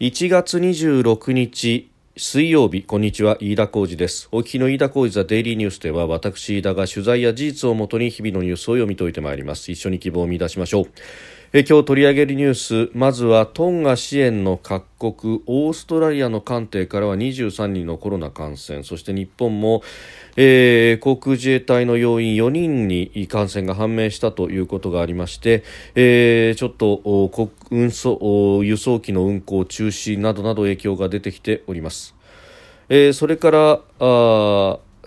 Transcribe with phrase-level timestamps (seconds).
[0.00, 4.30] 1月26日水曜日こんにちは飯田浩二です。
[4.32, 9.70] お聞きの飯田浩二ザデイリーニュースでは私飯田が取材や事実をもとに日々のニュースを読み解いてまいります。
[9.70, 10.86] 一緒に希望を見出しましょう。
[11.52, 12.54] 今日取り上げるニュー
[12.88, 14.84] スまずはトンガ支援の各
[15.16, 19.82] 国オーストラリアの艦艇からは23人のコロナ感染そして日本も、
[20.36, 25.64] えー、航空自衛隊の要員4人に感染が判明したということがありまして、
[25.96, 32.14] えー、ちょっと運送輸送機の運航中止などなど影響が出てきております。
[32.88, 33.80] えー、それから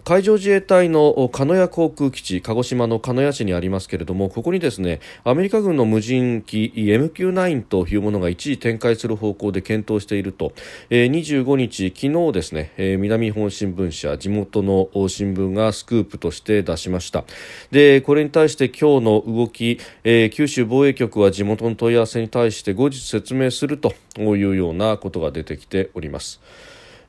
[0.05, 10.51] 海上自衛隊の鹿屋航空基地鹿児島の鹿屋市にありますけれどもここにですねアメリカ軍の無人機 MQ9 というものが一時展開する方向で検討していると、
[10.89, 17.23] えー、25日昨日ですね、南日本新聞社地元の新聞がスクープとして出しました
[17.71, 26.41] でこれに対して今日の動き、九州防衛局は地元の問い合わせに対して後日説明するというようなことが出てきております。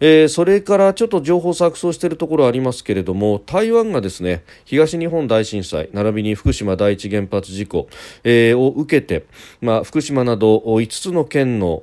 [0.00, 7.88] えー、それからちょっと情報錯綜しているところありますけれども台湾がですね東日本大震災並びに福島第一原発事故、
[8.24, 9.26] えー、を受けて、
[9.60, 11.82] まあ、福島など5つの県の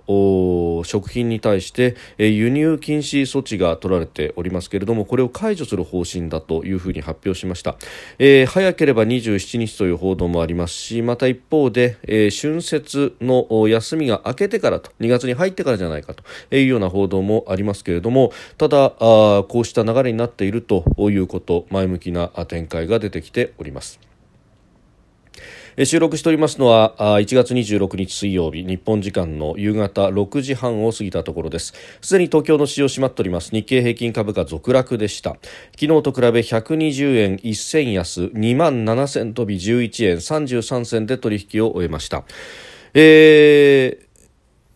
[0.85, 7.78] 食品に対して、えー、輸入禁止措置が取られておりますけれどもこれを解除する方針だというふうに発表しました、
[8.19, 16.23] えー、早ければ27日という報道もありますしまた一方で、えー、春節の休みが明けてからと2月に入ってからじゃないかと
[16.55, 23.99] いうような報道もありますけれどもどもただあこうした流れになっているということ前向きな展開が出てきております。
[25.85, 31.73] 収録しておりますのは1月26日水曜日日本時間の夕方6時半を過ぎたところです。
[32.02, 33.52] すでに東京の市場閉まっております。
[33.52, 35.38] 日経平均株価続落でした。
[35.79, 42.25] 昨日と比べ120円1銭安2万7000飛び11円33銭で取引を終えました。
[42.94, 44.10] えー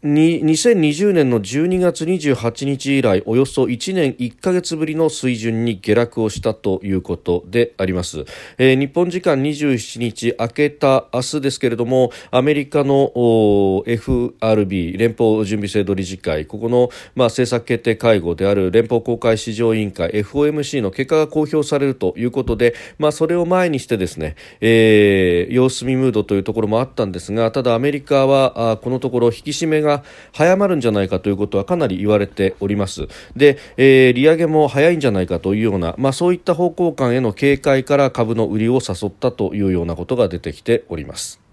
[0.06, 8.26] に2020年の12月28日以来およそ1年1ヶ月ぶりの水準に下落をしたということであります、
[8.60, 29.95] えー、日本時間27日明けた明日ですけれどもアメリカの FRB 連邦準備制度理事会ここの、まあ、政策決定会合である連邦公開市場委員会 FOMC の結果が公表されるということで、まあ、それを前にしてですね、えー、様子見ムードというところもあったんですがただアメリカはあこのところ引き締めが
[30.34, 33.08] 早まるんじゃないかということはかなり言われております。
[33.36, 41.45] で、えー、利上げも早いんじゃないかというような、まあ、そういった方向感への警戒から株の売りを誘ったというようなことが出てきております。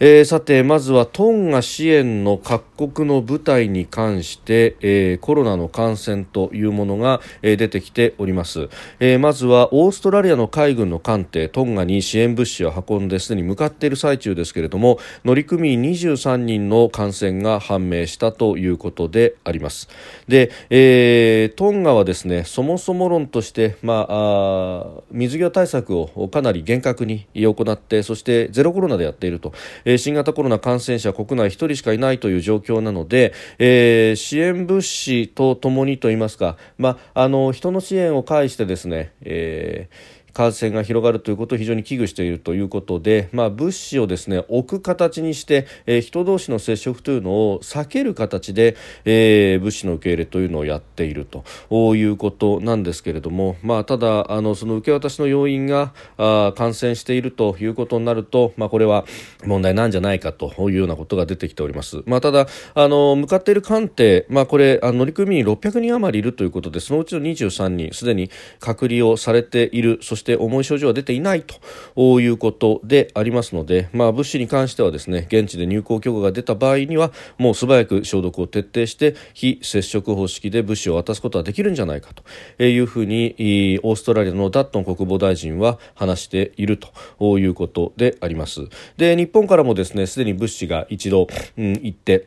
[0.00, 8.68] えー、さてまずはトンガ支援の各国の部隊に関して、えー、コロナの感染というものが、えー、出てきております、
[9.00, 19.88] えー、まずはオーストラリアの海軍の艦艇トンガに支援物資を運んですでに向かっている最中ですけれども乗組員23人の感染が判明したということであります。
[20.28, 29.52] で、えー、トンガはですねそもそも論として、まあ、あ水際対策をかなり厳格に行ってそしてゼロコロナでやっていると。
[29.90, 59.06] え新型コロナ感染者国内1人しかいないという状況なので、えー、支援物資とともにといいますか、まあ、あの人の支援を介してですね、えー感染が広がるということを非常に危惧しているということで、まあ、物資をですね置く形にして、えー、人同士の接触というのを避ける形で、えー、物資の受け入れというのをやっているということなんですけれども、まあ、ただあのその受け渡しの要因があ感染しているということになると、まあ、これは
[59.44, 62.04] 問題なんじゃないかというようなことが出てきております。
[62.06, 82.10] まあ、ただあの向かっている艦艇、まあ、これあの乗組員600人余りいるということでそのうちの23人すでに隔離をされているそしてして重い症状は出ていないということでありますので、まあ、物資に関してはですね現地で入港許可が出た場合にはもう素早く消毒を徹底して非接触方式で物資を渡すことはできるんじゃないか
[82.58, 86.78] というふうにオーストラリアのダットン国防大臣は話している
[87.16, 88.68] ということであります。
[88.98, 92.26] で日本からもですねすでに物資が一度、うん、行って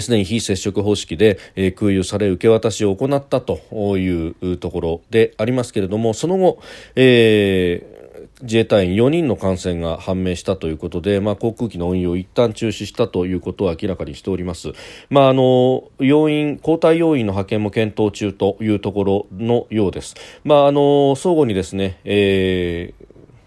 [0.00, 3.58] すでに非接触方式で、え、空輸され受け渡しを行ったと
[3.98, 6.58] いうところでありますけれどもその後、
[6.94, 7.96] えー
[8.42, 14.72] 自衛隊員4人の感染が判明したということで、まあ、航空機の運用を一旦中止したということを明らかにしております。
[15.08, 20.14] まあ、あの要員交代要員の派遣も検討中というところのようです。
[20.44, 22.95] まあ、あの相互にですね、えー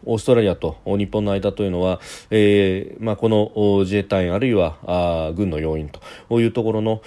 [0.10, 2.00] オーストラリアと日本の間というのは、
[2.32, 3.52] えーまあ、この
[3.84, 5.90] 自衛隊員あるいはあ軍の要員
[6.28, 7.02] というところの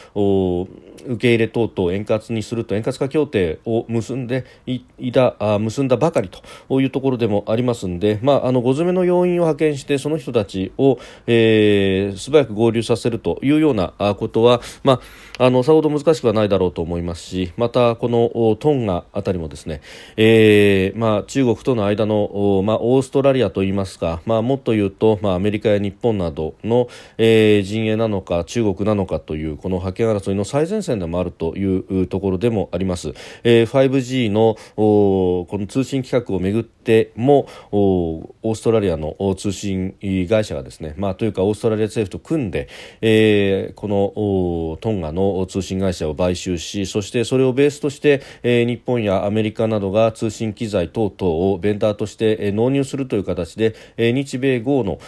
[1.06, 6.30] 受け入れ等々円滑にすると円滑化協定を結んでいたあ結んだばかり
[6.68, 15.00] というところでもありますので、まあ、あの5詰めの要員を派遣してその人たちを、えー、素早く合流させるというようなことは、ま
[15.38, 19.80] あ、あのさほど難しくはないだろうと思いますしまたこのトンガあたりもですね、
[20.16, 26.88] えーまあ、中国との間の、まあ、オーストラリアといいますか、まあ、もっと言うと、まあ、アメリカや日本などの、
[27.18, 33.14] えー、陣営なのか中国なのかというこの覇権争いの最前線でもあるというところでもあります。
[33.44, 39.94] えー、5G のこの通信規格をめぐってもオーストラリアの通信
[40.28, 42.68] 会社がですね、まあ、というかオーストラリア政府と組んで、
[43.00, 54.98] えー、このトンガの通信会社を買収しそしてそれをベースとして、えー、日本やアメリカなどが通信機材等々をベンダーとして、えー、納入するという形で、えー、日米豪の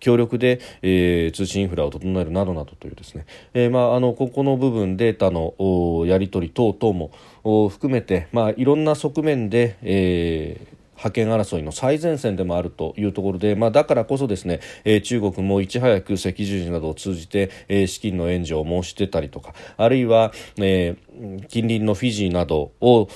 [0.00, 7.10] 協力で、えー、通信インフラを整えるなどなどというですね、えー、まあ、あのここの部分データのやり取り等々
[7.44, 21.07] も含めて、まあ、いろんな側面で、えー覇権争いの最前線でもあるというところで、まあ、だからこそですね、えー、中国もいち早く赤十字などを通じて、えー、資金の援助を申してたりとかあるいは、えー
[21.48, 23.08] 近隣のフィジーなどを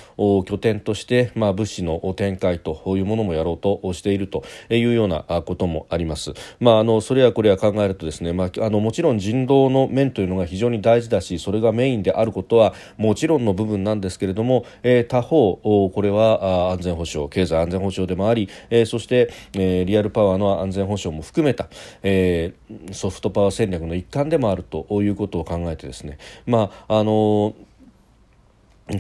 [0.44, 6.32] 拠点として、まあ、物資の展開というものもやろうとしているというようなこともあります。
[6.60, 21.68] まあ、あのそれやこれや考えるとですね、まあ、あのもちろん人道の面というのが非常に大事だしそれがメインであることはもちろんの部分なんですけれども、えー、他方これは安全保障経済安全保障でもあり、えー、そして、えー、リアルパワーの安全保障も含めた、
[22.02, 27.54] えー、ソフトパワー戦略の一環でもあるということを考えてですね、まああのー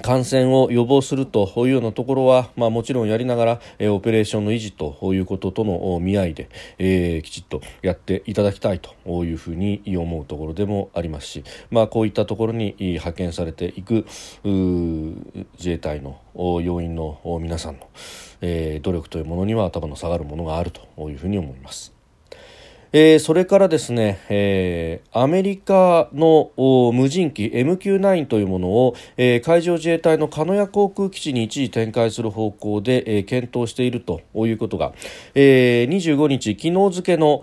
[0.00, 6.48] 感染を予防するというようなところは、まあ、もちろんやりながら、えー、オペレーションの維持ということとの見合いで、
[6.78, 14.06] えー、きちっとやっていただきたいというふうに思うところでもありますし、まあ、こういったところに派遣されていく
[14.44, 17.88] 自衛隊の要員の皆さんの、
[18.40, 21.91] えー、努力というものには頭の下がるものがあるというふうに思います。
[22.94, 26.52] えー、それからですね、えー、アメリカの
[26.92, 34.92] 無人機 MQ9 というものを、えー、海上自衛隊の鹿屋航空基地に一時展開する方向で、えー、検討しているということが、
[35.34, 37.42] えー、25日昨日付の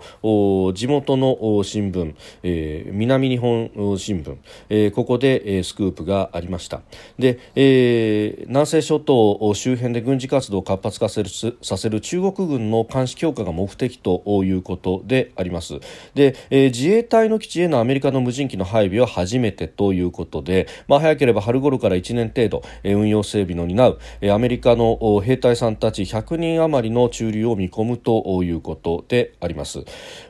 [0.72, 2.14] 地元の新聞、
[2.44, 4.36] えー、南日本新聞、
[4.68, 6.82] えー、ここで、えー、スクープがありました。
[7.18, 15.80] で、えー、南西諸島周辺で軍事活動を活発化させるさせる中国軍の監視強化が目的ということであります
[16.14, 29.84] で、えー、自衛隊の基地へのアメリカの無人機の配備は初めてということで、まあ、早ければ春頃から1年程度、えー、運用整備の担う、えー、アメリカの兵隊さんたち100人余りの駐留を見込むということであります。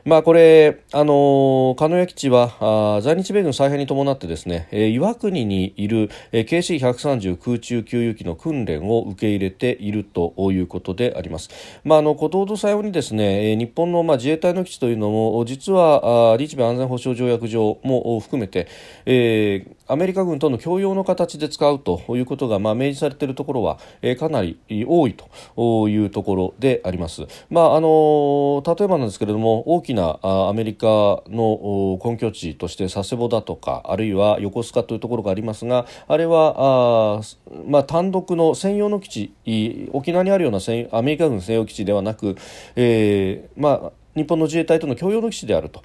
[0.05, 11.49] まあ、これ、あのー、鹿屋基地はあ在日米軍再編に伴ってですね、えー、岩国にいる、えー、KC130 空中給油機の訓練を受け入れているということであります。
[11.83, 18.67] まあ、あの、古道土さようにですね、日本の、まあ、自衛隊の基地というのも実は日米安全保障条約上も含めて、
[19.05, 24.57] えー、アメリカ軍との共用の形で使うということが、まあ、明示されているところは、えー、かなり
[24.87, 27.27] 多いというところであります。
[27.49, 30.87] まああの例えばなんですけれども大きなアメリカ
[31.27, 37.21] の根拠地として佐世保だとかあるいは横須賀というところがありますがあれはあ、
[37.65, 40.59] まあ、単独の専用の基地沖縄にあるような
[40.91, 42.35] アメリカ軍専用基地ではなく、
[42.75, 45.81] えーまあ日本の自衛隊との共用の基地であると。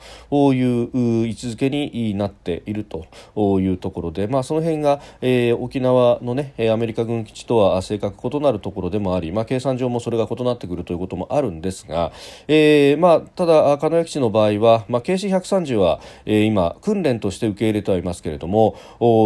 [0.54, 3.06] いう位置づけになっていると。
[3.36, 12.12] いうところで、まあ、その辺が、えー、沖縄の、ね、アメリカ軍基地とは性格異なるところでもあり、まあ、計算上もそれが異なってくるということもあるんですが、
[12.48, 18.76] えーまあ、ただ、鹿屋基地の場合は、まあ、KC130 は、えー、今、訓練として受け入れてはいますけれども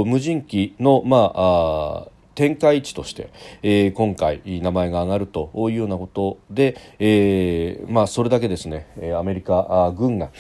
[0.07, 3.29] 無人機の、まあ、あ展開地として、
[3.63, 8.87] えー、今回名前が挙がるというようなことで、えーまあ、それだけですね。
[9.15, 10.31] アメリカ軍が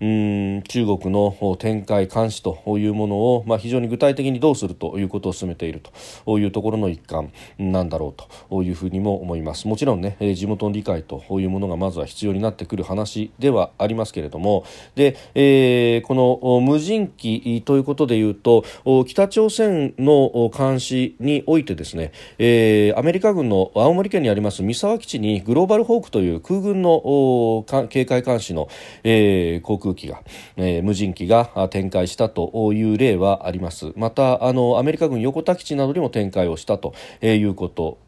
[0.00, 5.80] うん中国の展開監視というものを、まあ、非常に具体的にどうするということを進めている
[6.24, 9.68] というところの一環なんだろうというふうにも思います。
[9.68, 18.64] もちろんね地元の理解というものがまずは必要になってくる話ではありますけれどもで、えー、この無人機ということでいうと
[19.06, 28.68] 北朝鮮の監視においてですね、えー、アメリカ軍の青森県にあります三沢基地にグローバルホークという空軍の警戒監視の、
[29.04, 30.22] えー、航空空機が、
[30.56, 33.92] えー、無人機が展開したという例はあります。
[33.96, 37.98] またあのアメリカ軍横田基地などにも展開をしたということ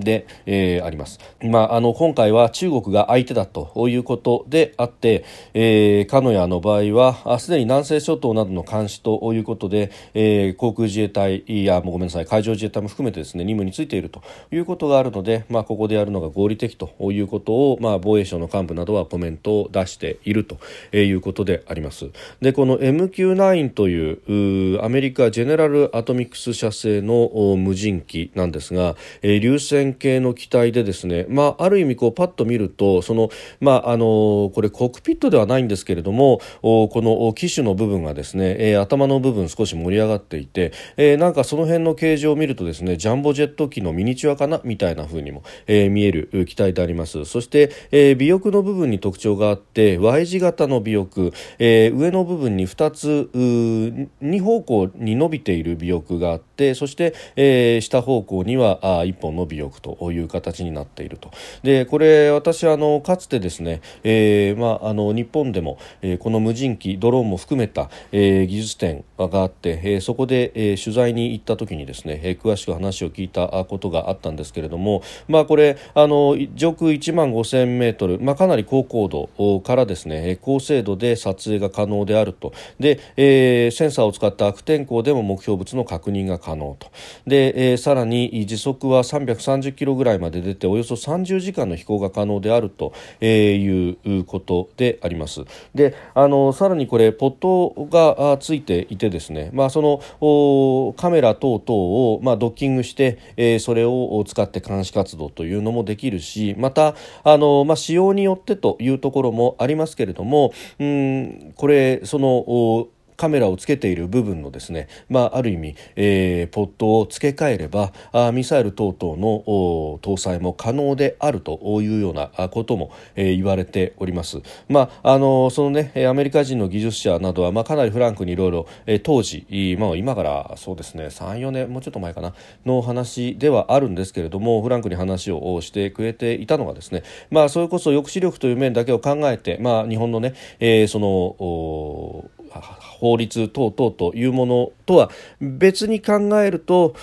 [0.00, 1.18] で、えー、あります。
[1.42, 5.24] まあ、あの今回は中国が相手だということであって、
[5.54, 20.58] えー、鹿屋の場合はすでに南西諸島などの監視ということで、えー、航空自衛隊やもうごめんなさい海上自衛隊も含めてですね任務についているということがあるので、まあ、ここでやるのが合理的ということを、まあ、防衛省の幹部などはコメントを出していると
[20.96, 22.10] いうことであります。
[22.40, 33.30] でこの MQ9 というアメリカジェネラルアトミクス社製の無人機なんですが、えー、流線形の機体でですね、まあ、ある意味こうパッと見るとその、
[33.60, 47.24] まあ、あのこれコックピットではないんですけれどもこの機種の部分がですね、えー、頭の部分少し盛り上がっていて、えー、なんかその辺の形状を見るとですねジャンボジェット機のミニチュアかなみたいな風にも、えー、見える機体であります。
[47.24, 59.77] そして、えー、尾翼の部分に特徴があって Y 字型の尾翼、えー、上の部分に2つ2方向に伸びている尾翼があってそして、えー、下方向にはあ1本の尾翼。
[59.80, 61.30] という形になっていると。
[61.62, 82.52] でこれ私あのかつてですね、えーまあ、あの日本でも、えー、この無人機ドローンも含めた、えー、技術展があって、えー、そこで、えー、取材に行った時にですね、えー、詳しく話を聞いたことがあったんですけれども、まあ、これあの上空1万5000メートル、まあ、かなり高高度からですね高精度で撮影が可能であると。
[82.78, 86.90] で、えー、センサーを使った悪天候でも目標物の確認が可能と。
[87.26, 95.44] で、えー、さらに時速は330 30キロぐらいまで出ておよそ30時間の飛行が可能であるとえいうことであります。
[95.74, 112.88] であのさらにこれポットがついていてですね、まあ、そのカメラ等々を、まあ、ドッキングして、えー、それを使って監視活動というのもできるしまたあの、まあ、使用によってというところもありますけれどもうんこれその
[113.18, 124.40] カメラをつけている部分のですね、まあ、ある意味、えー、ポットを付け替えればあミサイル等々の搭載も可能であるというようなことも、えー、言われております。
[124.68, 128.66] まあ、あのそのねアメリカ人の技術者などは、まあ、かなりフランクにいろいろ、
[129.02, 132.34] 当時、まあ、今からそうですね34年もうちょっと前かな
[132.64, 146.96] の話ではあるんですけれどもフランクに話をしてくれていたのがですね、まあ、それこそ抑止力という面だけを考えて、まあ、日本のね、えー、その法律等々というものとは別に考えると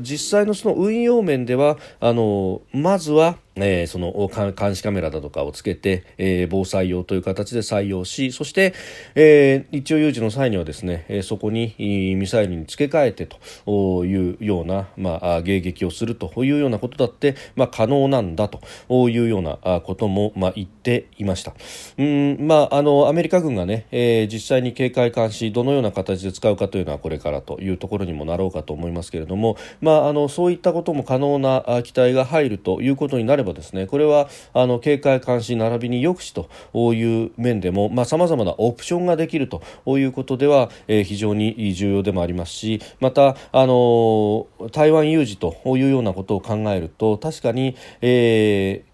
[0.00, 8.74] 実際のその運用面ではあのまずはえー、その監視カメラだとかをつけて、えー、防災用という形で採用しそして、
[9.14, 18.60] えー、一応有事の際にはですね、えー、そこにミサイルに付け替えてというような、まあ、迎撃をするというようなことだって、まあ、可能なんだと
[19.08, 21.54] いうようなことも、まあ、言っていました。
[21.98, 39.62] うんまああのアメリカ軍がね、えー、実際に警戒監視どのような形で使うかというのはこれからというところにもなろうかと思いますけれども、まあ、あのそういったことも可能な機体が入るということになればですねこれはあの警戒監視並びに抑止という面でもさまざ、まなオプションができると
[39.98, 48.88] いうことでは、えー、非常に重要でもありますしまたあの台湾有事というようなことを考えると確かに、えー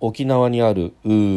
[0.00, 0.92] 沖縄にある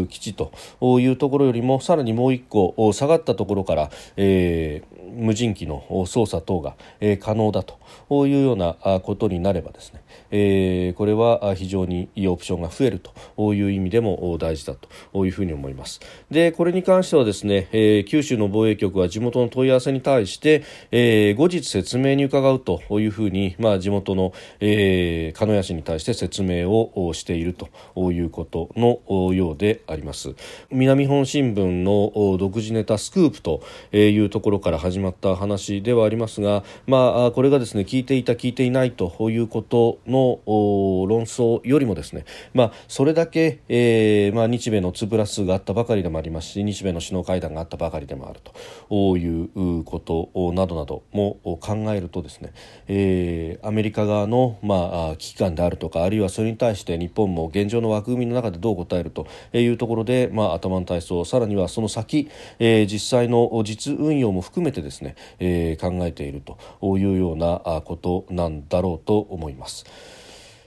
[0.09, 0.51] 基地と
[0.99, 14.75] いうところよりもさらにもう一個下がったところから、えー、無人機の操作等が、え、可能だというようなことになればですね、え、これは非常にいいオプションが増えるという意味でも大事だ
[15.11, 15.99] というふうに思います。
[16.29, 30.35] でこれに関してはですね、え、九州の防衛局は地元の問い合わせに対して、え、後日説明に伺うというふうに、まあ、地元の、え、鹿屋市に対して説明をしているということのようであります。
[30.71, 33.61] 南本新聞の独自ネタスクープと
[33.93, 48.41] いうところから始まった話ではありますが、まあ、これがですね聞いていた聞いていないということの論争よりもですね、まあ、それだけ、えーまあ、日米の2プラスがあったばかりでもありますし日米の首脳会談があったばかりでもある
[48.89, 52.51] ということなどなども考えるとですね、
[52.89, 62.29] えー、アメリカ側の、まあ、危機感であるとかあるいはそれに対して日本も現状の枠組みの中でどう答えるというところで、まあ、頭の体操さらにはその先、
[62.59, 66.57] えー、実際の実運用も含めてですね、えー、考えていると
[66.97, 69.85] いうようなことなんだろうと思います。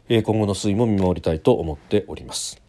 [0.09, 2.64] えー、今後の推移も見守りたいと思っております。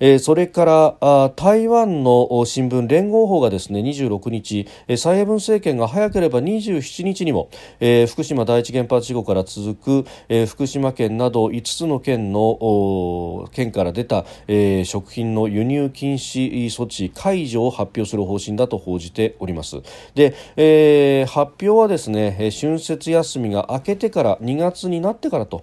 [0.00, 0.64] え、それか
[1.00, 7.48] ら台湾の新聞連合法がですね26日、え、蔡英文政権が早ければ27日にも、
[7.80, 9.74] え、福島第一原発事故から続
[10.04, 19.82] く、え、福島県など5つの県の県から出た、え、食品の輸入禁止措置解除を発表する方針だと報じております。
[20.14, 25.62] で、えー、発表はですね春節休みが明けてから2月になってからと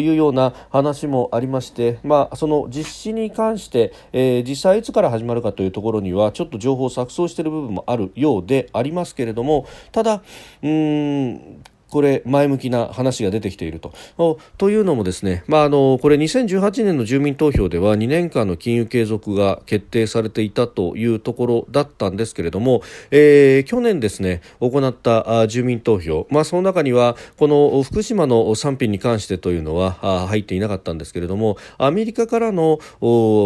[0.00, 3.71] いうような話もありまして、まあ、その実施に関して、
[4.12, 10.22] え、実際いつから始まるかというところにはちょっと情報を錯綜している部分もあるようでありますけれどもただ
[10.62, 11.62] うーん
[11.92, 13.92] これ前向きな話が出てきていると。
[14.56, 32.78] というのもですね、まあ、あのこれ2018年の住民投票では2年間の金融継続が決定されていたというところだったんですけれども、えー、去年ですね行った住民投票、まあ、その中にはこの福島の産品に関してというのは入っていなかったんですけれどもアメリカからの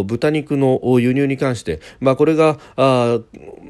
[0.06, 2.58] 豚肉の輸入に関して、まあ、これが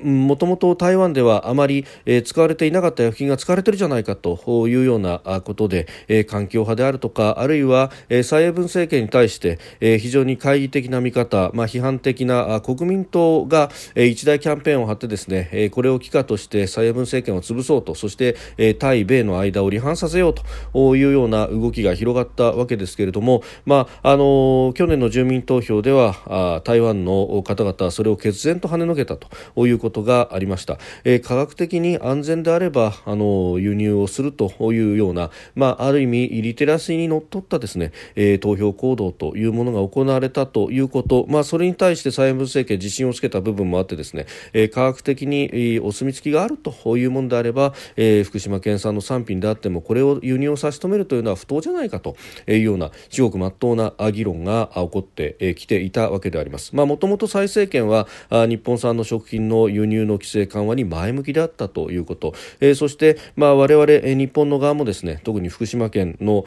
[0.02, 20.34] もともと台湾ではあまり、え、使われていなかった薬品が使われているじゃないかというようなことで、え、環境派であるとかあるいは、え、蔡英文政権に対して、え、非常に懐疑的な見方、まあ、批判的な国民党が、え、一大キャンペーンを張ってですね、え、これを機化として蔡英文政権を潰そうとそして、え、対米の間を離反させよう
[20.72, 52.16] というような動きが広がったわけですけれども、まああの、去年の住民投票ではあ台湾の方々はそれを決然と跳ねのけたということがありました、え、科学的に安全であればあの輸入をするというような、まあ、ある意味リテラシーにのっとったですね、えー、投票行動というものが行われたということ、まあ、それに対して蔡英文政権自信をつけた部分もあってですね、えー、科学的に、えー、お墨付きがあるというものであれば、えー、福島県産の産品であってもこれを輸入を差し止めるというのは不当じゃないかと
[52.48, 56.74] いうような至極真っ当な議論が起こってきていたわけであります。
[56.74, 66.44] もともと蔡政権は日本産の食品の輸入の規制緩和に前向きであったということ、えー、そして、まあ、我々、えー、日本の側もですね特に福島県の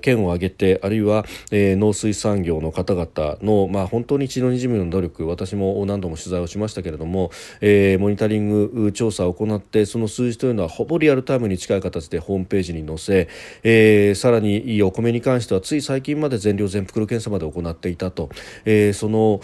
[0.00, 13.28] 県を挙げてあるいは、えー、農水産業の方々の、まあ、本当に血のにじみの努力私も何度も取材をしましたけれども、えー、モニタリング調査を行ってその数字というのはほぼリアルタイムに近い形でホームページに載せ、
[13.62, 18.30] えー、さらにお米に関してはつい最近まで全量全袋検査まで行っていたと、
[18.64, 19.40] えー、その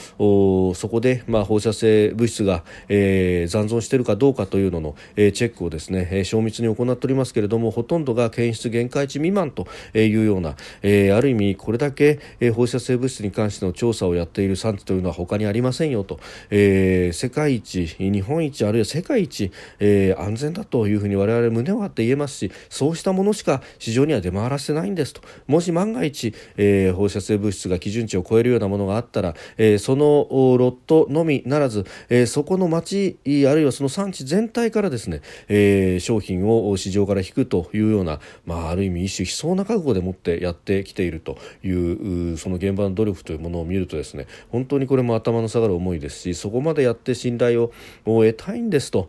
[0.75, 12.21] そこで、まあ、放射性物質が、えー、残存しているかどうかというのの、えー、チェックをですね、えー、精密に行っておりますけれどもほとんどが検出限界値未満というような、えー、ある意味これだけ、
[12.55, 16.21] 放射性物質に関しての調査をやっている産地というのは他にありませんよと、
[16.51, 25.21] えー、世界一日本一あるいは世界一、えー、安全だというふうに我々胸を張って言えますしそうしたものしか市場には出回らせないんですと。
[25.47, 30.26] もし万が一、えー、放射性物質が基準値を超えるようなものがあったら、えー、その
[30.59, 47.73] ロットのみならず、えー、そこの町あるいはその産地全体からですね、えー、商品を市場から引くというような、まあ、ある意味一種悲壮な覚悟でもってやってきているというその現場の努力というものを見るとですね本当にこれも頭の下がる思いですしそこまでやって信頼を
[48.05, 49.09] 得たいんですと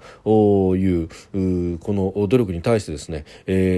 [0.75, 1.07] いう
[1.79, 3.25] この努力に対してですね、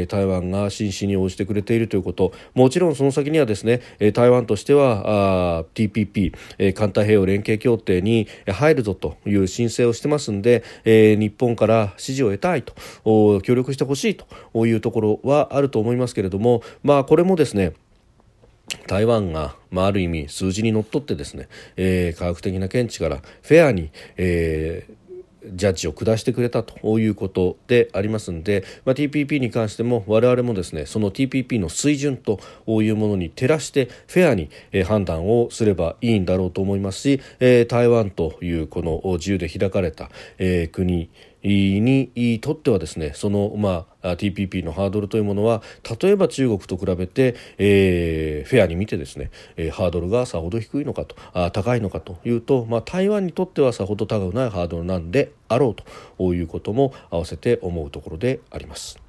[0.08, 2.32] 台湾が真摯に応じてくれているということ。
[2.54, 3.82] もちろんその先にはですね
[4.14, 12.74] 台湾としては TPP 環太平洋連携協定に入るぞという申請をしてますんで、えー、日本から支持を得たいと
[13.42, 17.73] 協力してほしいとというところはあると思いますけれども、まあ、これもですね
[18.88, 24.99] 台湾が、まあ、ある意味数字にのっとってですね、えー、科学的な見地からフェアに、えー
[25.45, 34.49] ジャッジを下してくれたということでありますので、まあ、TPP に関しても我々もですねその TPP の水準というものに照らしてフェアに
[34.86, 40.10] 判断をすればいいんだろうと思いますし台湾というこの自由で開かれた
[40.71, 41.10] 国
[41.43, 45.62] にとってはですねその、まあ、TPP のハードルというものは
[46.02, 59.09] 例えば中国と比べて、えー、フェアに見てですね、えー、ハードルがさほど低いのかとあ高いのかというと、まあ、台湾にとってはさほど高くないハードルなんであろうということも合わせて思うところであります。